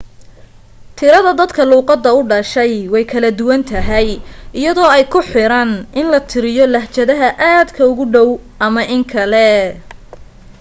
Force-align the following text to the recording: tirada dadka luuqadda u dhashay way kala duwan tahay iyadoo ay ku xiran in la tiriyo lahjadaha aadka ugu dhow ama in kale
tirada 0.99 1.33
dadka 1.39 1.63
luuqadda 1.71 2.09
u 2.19 2.21
dhashay 2.29 2.73
way 2.93 3.03
kala 3.11 3.29
duwan 3.39 3.61
tahay 3.71 4.09
iyadoo 4.59 4.89
ay 4.95 5.03
ku 5.13 5.19
xiran 5.31 5.71
in 5.99 6.05
la 6.13 6.19
tiriyo 6.31 6.65
lahjadaha 6.73 7.27
aadka 7.51 7.81
ugu 7.91 8.05
dhow 8.13 8.29
ama 8.65 8.81
in 8.95 9.03
kale 9.13 9.47